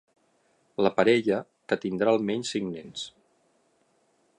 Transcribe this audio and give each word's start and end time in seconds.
La 0.85 0.91
parella, 0.95 1.37
que 1.71 1.79
tindrà 1.85 2.17
almenys 2.17 2.55
cinc 2.57 2.71
nens. 2.79 3.09